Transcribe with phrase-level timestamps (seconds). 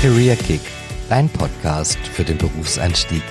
[0.00, 0.60] Career Kick,
[1.08, 3.22] dein Podcast für den Berufseinstieg.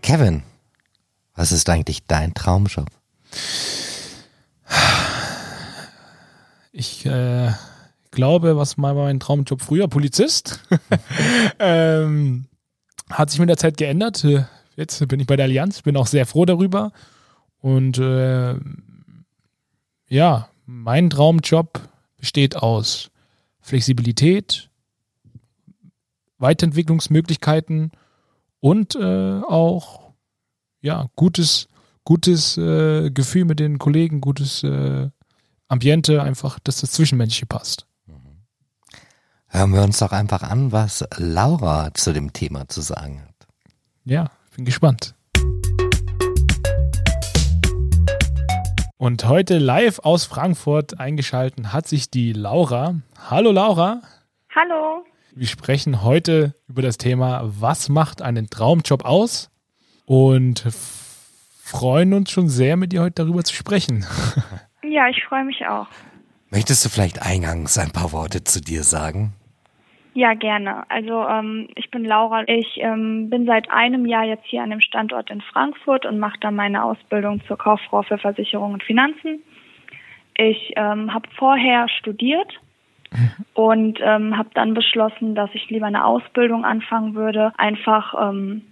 [0.00, 0.42] Kevin,
[1.34, 2.88] was ist eigentlich dein Traumjob?
[6.72, 7.52] Ich äh,
[8.10, 10.60] glaube, was mal mein Traumjob früher, Polizist,
[11.58, 12.46] ähm,
[13.10, 14.26] hat sich mit der Zeit geändert.
[14.76, 16.90] Jetzt bin ich bei der Allianz, bin auch sehr froh darüber.
[17.60, 18.54] Und äh,
[20.08, 23.10] ja, mein Traumjob besteht aus
[23.60, 24.70] Flexibilität,
[26.38, 27.92] Weiterentwicklungsmöglichkeiten
[28.60, 30.12] und äh, auch
[30.80, 31.68] ja gutes
[32.04, 35.08] gutes äh, Gefühl mit den Kollegen, gutes äh,
[35.68, 37.86] Ambiente, einfach, dass das Zwischenmenschliche passt.
[39.48, 43.46] Hören wir uns doch einfach an, was Laura zu dem Thema zu sagen hat.
[44.04, 45.14] Ja, bin gespannt.
[49.04, 52.94] Und heute live aus Frankfurt eingeschalten hat sich die Laura.
[53.28, 54.00] Hallo Laura.
[54.56, 55.04] Hallo.
[55.34, 59.50] Wir sprechen heute über das Thema, was macht einen Traumjob aus?
[60.06, 60.64] Und
[61.62, 64.06] freuen uns schon sehr, mit dir heute darüber zu sprechen.
[64.82, 65.88] Ja, ich freue mich auch.
[66.50, 69.34] Möchtest du vielleicht eingangs ein paar Worte zu dir sagen?
[70.16, 70.88] Ja, gerne.
[70.88, 72.44] Also ähm, ich bin Laura.
[72.46, 76.38] Ich ähm, bin seit einem Jahr jetzt hier an dem Standort in Frankfurt und mache
[76.40, 79.42] da meine Ausbildung zur Kauffrau für Versicherung und Finanzen.
[80.36, 82.60] Ich ähm, habe vorher studiert
[83.54, 88.62] und ähm, habe dann beschlossen, dass ich lieber eine Ausbildung anfangen würde, einfach ähm,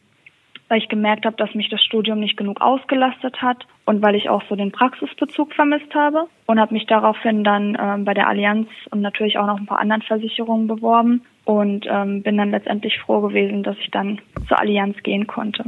[0.69, 4.31] weil ich gemerkt habe, dass mich das Studium nicht genug ausgelastet hat und weil ich
[4.31, 8.69] auch so den Praxisbezug vermisst habe und habe mich daraufhin dann ähm, bei der Allianz
[8.91, 13.21] und natürlich auch noch ein paar anderen Versicherungen beworben und ähm, bin dann letztendlich froh
[13.21, 15.65] gewesen, dass ich dann zur Allianz gehen konnte.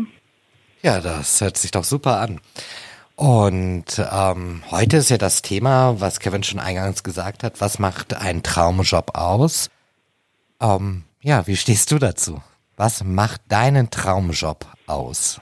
[0.83, 2.41] Ja, das hört sich doch super an.
[3.17, 8.20] Und ähm, heute ist ja das Thema, was Kevin schon eingangs gesagt hat, was macht
[8.20, 9.70] ein Traumjob aus?
[10.61, 12.42] Ähm, ja, wie stehst du dazu?
[12.77, 15.40] Was macht deinen Traumjob aus?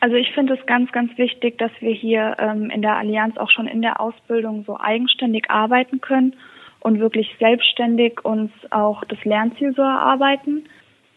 [0.00, 3.50] Also ich finde es ganz, ganz wichtig, dass wir hier ähm, in der Allianz auch
[3.50, 6.34] schon in der Ausbildung so eigenständig arbeiten können
[6.80, 10.64] und wirklich selbstständig uns auch das Lernziel so erarbeiten.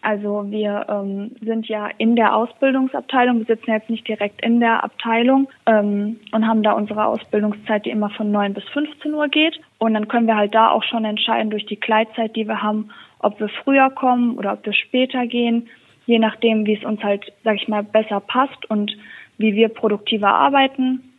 [0.01, 4.83] Also wir ähm, sind ja in der Ausbildungsabteilung, wir sitzen jetzt nicht direkt in der
[4.83, 9.59] Abteilung ähm, und haben da unsere Ausbildungszeit, die immer von 9 bis 15 Uhr geht.
[9.77, 12.89] Und dann können wir halt da auch schon entscheiden durch die Gleitzeit, die wir haben,
[13.19, 15.69] ob wir früher kommen oder ob wir später gehen,
[16.07, 18.91] je nachdem, wie es uns halt, sag ich mal, besser passt und
[19.37, 21.10] wie wir produktiver arbeiten,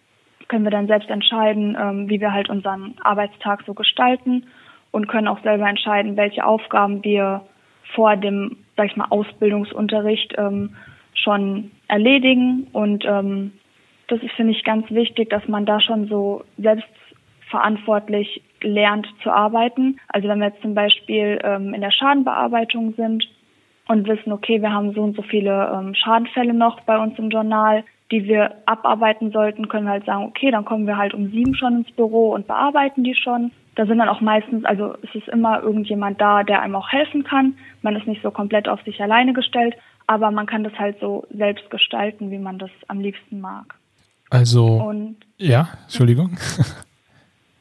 [0.49, 4.47] können wir dann selbst entscheiden, ähm, wie wir halt unseren Arbeitstag so gestalten
[4.91, 7.43] und können auch selber entscheiden, welche Aufgaben wir
[7.95, 10.77] vor dem, sag ich mal, Ausbildungsunterricht ähm,
[11.15, 12.69] schon erledigen.
[12.73, 13.53] Und ähm,
[14.09, 19.99] das ist, finde ich, ganz wichtig, dass man da schon so selbstverantwortlich lernt zu arbeiten.
[20.09, 23.25] Also wenn wir jetzt zum Beispiel ähm, in der Schadenbearbeitung sind
[23.89, 27.31] und wissen, okay, wir haben so und so viele ähm, Schadenfälle noch bei uns im
[27.31, 31.31] Journal, die wir abarbeiten sollten, können wir halt sagen, okay, dann kommen wir halt um
[31.31, 33.53] sieben schon ins Büro und bearbeiten die schon.
[33.75, 37.25] Da sind dann auch meistens, also es ist immer irgendjemand da, der einem auch helfen
[37.25, 37.55] kann.
[37.81, 39.75] Man ist nicht so komplett auf sich alleine gestellt,
[40.07, 43.75] aber man kann das halt so selbst gestalten, wie man das am liebsten mag.
[44.29, 46.39] Also, und, ja, Entschuldigung.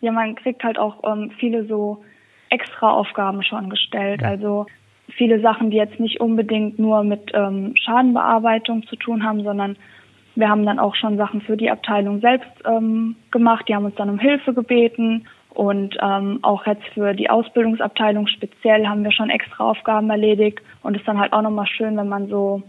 [0.01, 2.03] Ja, man kriegt halt auch ähm, viele so
[2.49, 4.23] extra Aufgaben schon gestellt.
[4.23, 4.65] Also
[5.17, 9.77] viele Sachen, die jetzt nicht unbedingt nur mit ähm, Schadenbearbeitung zu tun haben, sondern
[10.35, 13.65] wir haben dann auch schon Sachen für die Abteilung selbst ähm, gemacht.
[13.67, 18.87] Die haben uns dann um Hilfe gebeten und ähm, auch jetzt für die Ausbildungsabteilung speziell
[18.87, 22.07] haben wir schon extra Aufgaben erledigt und es ist dann halt auch nochmal schön, wenn
[22.07, 22.63] man so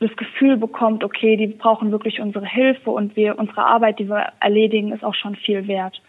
[0.00, 4.32] das Gefühl bekommt, okay, die brauchen wirklich unsere Hilfe und wir unsere Arbeit, die wir
[4.40, 6.00] erledigen, ist auch schon viel wert.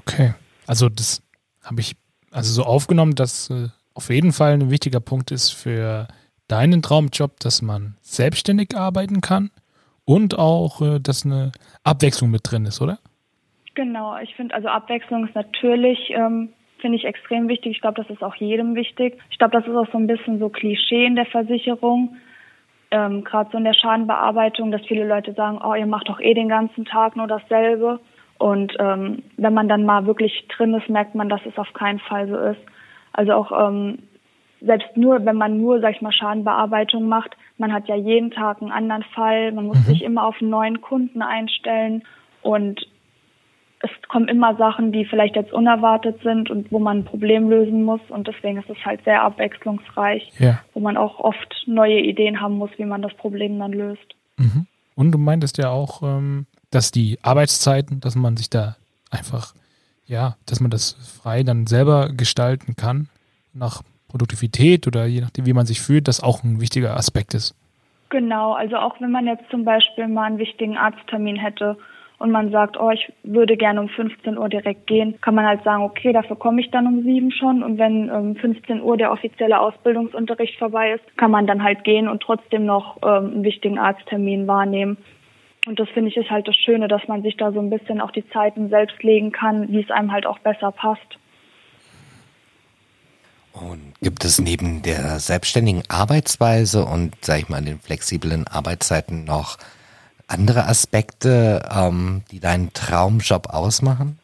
[0.00, 0.34] Okay,
[0.66, 1.22] also das
[1.62, 1.94] habe ich
[2.32, 6.08] also so aufgenommen, dass äh, auf jeden Fall ein wichtiger Punkt ist für
[6.48, 9.50] deinen Traumjob, dass man selbstständig arbeiten kann
[10.04, 11.52] und auch, äh, dass eine
[11.84, 12.98] Abwechslung mit drin ist, oder?
[13.74, 16.50] Genau, ich finde, also Abwechslung ist natürlich, ähm,
[16.80, 17.72] finde ich extrem wichtig.
[17.72, 19.18] Ich glaube, das ist auch jedem wichtig.
[19.30, 22.16] Ich glaube, das ist auch so ein bisschen so Klischee in der Versicherung,
[22.90, 26.34] ähm, gerade so in der Schadenbearbeitung, dass viele Leute sagen, oh, ihr macht doch eh
[26.34, 28.00] den ganzen Tag nur dasselbe.
[28.38, 32.00] Und ähm, wenn man dann mal wirklich drin ist, merkt man, dass es auf keinen
[32.00, 32.60] Fall so ist.
[33.12, 33.98] Also auch ähm,
[34.60, 38.62] selbst nur, wenn man nur, sag ich mal, Schadenbearbeitung macht, man hat ja jeden Tag
[38.62, 39.84] einen anderen Fall, man muss mhm.
[39.84, 42.02] sich immer auf einen neuen Kunden einstellen
[42.42, 42.80] und
[43.82, 47.84] es kommen immer Sachen, die vielleicht jetzt unerwartet sind und wo man ein Problem lösen
[47.84, 50.60] muss und deswegen ist es halt sehr abwechslungsreich, ja.
[50.72, 54.14] wo man auch oft neue Ideen haben muss, wie man das Problem dann löst.
[54.36, 54.66] Mhm.
[54.94, 58.76] Und du meintest ja auch, ähm, dass die Arbeitszeiten, dass man sich da
[59.10, 59.54] einfach,
[60.12, 60.92] ja, dass man das
[61.22, 63.08] frei dann selber gestalten kann,
[63.54, 67.56] nach Produktivität oder je nachdem, wie man sich fühlt, das auch ein wichtiger Aspekt ist.
[68.10, 71.78] Genau, also auch wenn man jetzt zum Beispiel mal einen wichtigen Arzttermin hätte
[72.18, 75.64] und man sagt, oh, ich würde gerne um 15 Uhr direkt gehen, kann man halt
[75.64, 79.12] sagen, okay, dafür komme ich dann um 7 schon und wenn um 15 Uhr der
[79.12, 83.78] offizielle Ausbildungsunterricht vorbei ist, kann man dann halt gehen und trotzdem noch ähm, einen wichtigen
[83.78, 84.98] Arzttermin wahrnehmen.
[85.66, 88.00] Und das finde ich ist halt das Schöne, dass man sich da so ein bisschen
[88.00, 91.18] auch die Zeiten selbst legen kann, wie es einem halt auch besser passt.
[93.52, 99.58] Und gibt es neben der selbstständigen Arbeitsweise und, sag ich mal, den flexiblen Arbeitszeiten noch
[100.26, 104.18] andere Aspekte, ähm, die deinen Traumjob ausmachen?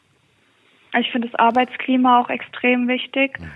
[0.99, 3.39] Ich finde das Arbeitsklima auch extrem wichtig.
[3.39, 3.47] Mhm.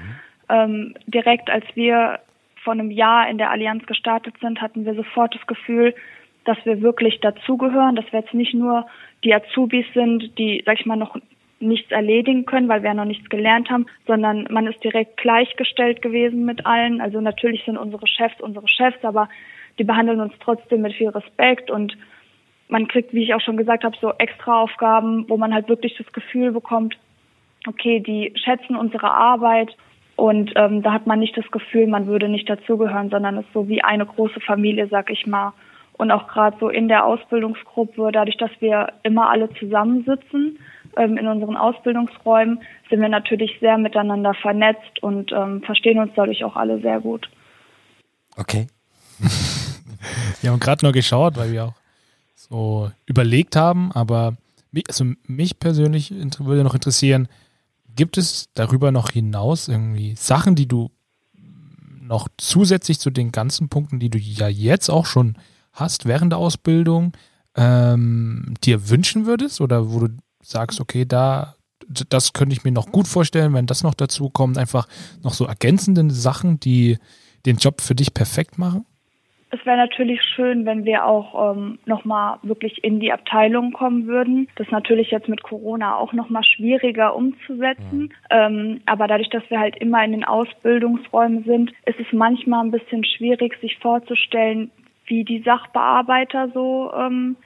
[0.51, 2.21] Ähm, direkt als wir
[2.63, 5.95] vor einem Jahr in der Allianz gestartet sind, hatten wir sofort das Gefühl,
[6.45, 8.87] dass wir wirklich dazugehören, dass wir jetzt nicht nur
[9.25, 11.17] die Azubis sind, die, sag ich mal, noch
[11.61, 16.03] nichts erledigen können, weil wir ja noch nichts gelernt haben, sondern man ist direkt gleichgestellt
[16.03, 17.01] gewesen mit allen.
[17.01, 19.29] Also natürlich sind unsere Chefs unsere Chefs, aber
[19.79, 21.97] die behandeln uns trotzdem mit viel Respekt und
[22.69, 25.95] man kriegt, wie ich auch schon gesagt habe, so extra Aufgaben, wo man halt wirklich
[25.97, 26.97] das Gefühl bekommt,
[27.67, 29.77] okay, die schätzen unsere Arbeit
[30.17, 33.53] und ähm, da hat man nicht das Gefühl, man würde nicht dazugehören, sondern es ist
[33.53, 35.53] so wie eine große Familie, sag ich mal.
[36.03, 40.59] Und auch gerade so in der Ausbildungsgruppe, dadurch, dass wir immer alle zusammensitzen
[40.97, 42.61] ähm, in unseren Ausbildungsräumen,
[42.91, 47.31] sind wir natürlich sehr miteinander vernetzt und ähm, verstehen uns dadurch auch alle sehr gut.
[48.37, 48.67] Okay.
[50.41, 51.75] wir haben gerade nur geschaut, weil wir auch
[52.35, 54.35] so überlegt haben, aber
[54.73, 57.29] mich, also mich persönlich würde noch interessieren,
[57.95, 60.91] gibt es darüber noch hinaus irgendwie Sachen, die du
[62.01, 65.37] noch zusätzlich zu den ganzen Punkten, die du ja jetzt auch schon
[65.73, 67.13] hast während der Ausbildung,
[67.57, 70.09] ähm, dir wünschen würdest oder wo du
[70.43, 71.55] sagst, okay, da
[72.09, 74.87] das könnte ich mir noch gut vorstellen, wenn das noch dazu kommt, einfach
[75.23, 76.99] noch so ergänzende Sachen, die
[77.45, 78.87] den Job für dich perfekt machen?
[79.55, 84.49] Es wäre natürlich schön, wenn wir auch ähm, nochmal wirklich in die Abteilung kommen würden.
[84.57, 88.01] Das ist natürlich jetzt mit Corona auch nochmal schwieriger umzusetzen.
[88.01, 88.11] Mhm.
[88.31, 92.71] Ähm, aber dadurch, dass wir halt immer in den Ausbildungsräumen sind, ist es manchmal ein
[92.71, 94.71] bisschen schwierig, sich vorzustellen,
[95.07, 97.37] wie die Sachbearbeiter so ähm,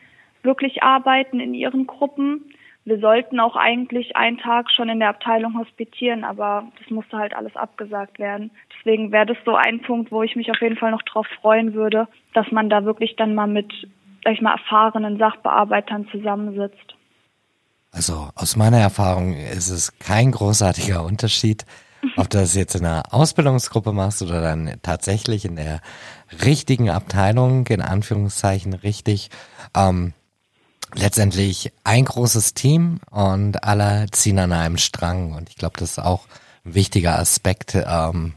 [0.42, 2.52] wirklich arbeiten in ihren Gruppen.
[2.84, 7.34] Wir sollten auch eigentlich einen Tag schon in der Abteilung hospitieren, aber das musste halt
[7.34, 8.52] alles abgesagt werden.
[8.78, 11.74] Deswegen wäre das so ein Punkt, wo ich mich auf jeden Fall noch drauf freuen
[11.74, 13.72] würde, dass man da wirklich dann mal mit,
[14.22, 16.94] sag ich mal, erfahrenen Sachbearbeitern zusammensitzt.
[17.90, 21.64] Also aus meiner Erfahrung ist es kein großartiger Unterschied,
[22.16, 25.80] ob du das jetzt in einer Ausbildungsgruppe machst oder dann tatsächlich in der
[26.44, 29.30] richtigen Abteilung, in Anführungszeichen richtig.
[29.74, 30.12] Ähm,
[30.94, 35.32] letztendlich ein großes Team und alle ziehen an einem Strang.
[35.32, 36.26] Und ich glaube, das ist auch
[36.64, 38.34] ein wichtiger Aspekt ähm,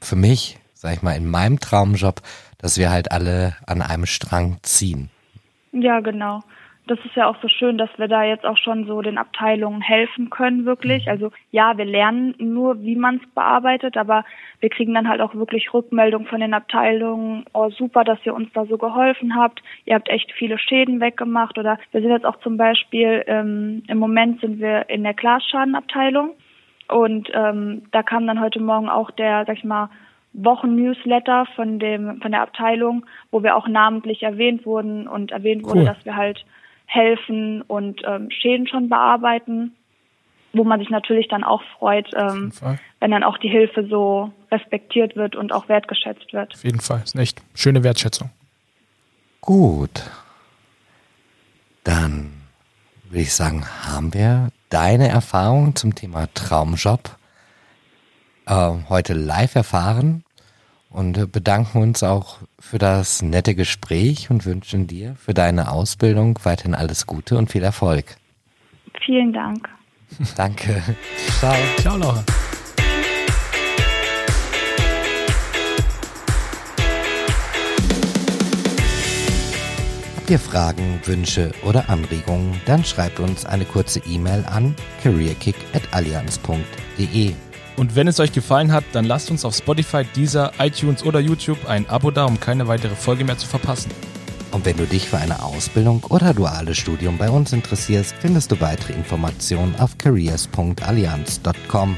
[0.00, 2.20] für mich, sag ich mal, in meinem Traumjob,
[2.58, 5.10] dass wir halt alle an einem Strang ziehen.
[5.72, 6.42] Ja, genau
[6.86, 9.80] das ist ja auch so schön, dass wir da jetzt auch schon so den Abteilungen
[9.80, 11.06] helfen können, wirklich.
[11.06, 11.10] Mhm.
[11.10, 14.24] Also ja, wir lernen nur, wie man es bearbeitet, aber
[14.60, 18.52] wir kriegen dann halt auch wirklich Rückmeldung von den Abteilungen, oh super, dass ihr uns
[18.52, 22.38] da so geholfen habt, ihr habt echt viele Schäden weggemacht oder wir sind jetzt auch
[22.40, 26.34] zum Beispiel, ähm, im Moment sind wir in der Glasschadenabteilung
[26.88, 29.90] und ähm, da kam dann heute Morgen auch der, sag ich mal,
[30.34, 35.70] Wochen-Newsletter von dem von der Abteilung, wo wir auch namentlich erwähnt wurden und erwähnt cool.
[35.70, 36.44] wurde, dass wir halt
[36.86, 39.74] helfen und ähm, Schäden schon bearbeiten,
[40.52, 42.52] wo man sich natürlich dann auch freut, ähm,
[43.00, 46.54] wenn dann auch die Hilfe so respektiert wird und auch wertgeschätzt wird.
[46.54, 48.30] Auf jeden Fall, das ist eine echt schöne Wertschätzung.
[49.40, 50.02] Gut,
[51.84, 52.32] dann
[53.04, 57.16] würde ich sagen, haben wir deine Erfahrung zum Thema Traumjob
[58.46, 60.24] äh, heute live erfahren
[60.90, 66.74] und bedanken uns auch für das nette Gespräch und wünschen dir für deine Ausbildung weiterhin
[66.74, 68.16] alles Gute und viel Erfolg.
[69.04, 69.68] Vielen Dank.
[70.36, 70.82] Danke.
[71.38, 71.54] Ciao.
[71.78, 72.24] Ciao, Laura.
[80.16, 84.74] Habt ihr Fragen, Wünsche oder Anregungen, dann schreibt uns eine kurze E-Mail an
[85.04, 87.45] careerkick.allianz.de.
[87.76, 91.68] Und wenn es euch gefallen hat, dann lasst uns auf Spotify, Deezer, iTunes oder YouTube
[91.68, 93.90] ein Abo da, um keine weitere Folge mehr zu verpassen.
[94.52, 98.60] Und wenn du dich für eine Ausbildung oder duales Studium bei uns interessierst, findest du
[98.60, 101.96] weitere Informationen auf careers.allianz.com.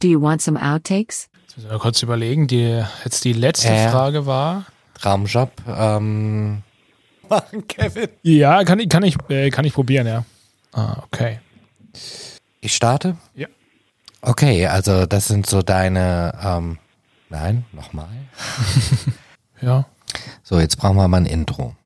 [0.00, 1.28] Do you want some outtakes?
[1.42, 2.46] Jetzt müssen wir kurz überlegen.
[2.46, 3.90] Die, jetzt die letzte Äh.
[3.90, 4.64] Frage war.
[5.00, 5.50] Traumjob.
[5.66, 6.62] Ähm,
[7.28, 8.08] machen, Kevin.
[8.22, 10.24] Ja, kann ich, kann ich, äh, kann ich probieren, ja.
[10.72, 11.40] Ah, okay.
[12.60, 13.16] Ich starte?
[13.34, 13.48] Ja.
[14.22, 16.78] Okay, also das sind so deine, ähm,
[17.28, 18.08] nein, nochmal.
[19.62, 19.84] Ja.
[20.42, 21.74] So, jetzt brauchen wir mal ein Intro.